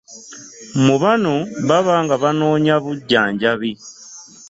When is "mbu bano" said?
0.81-1.33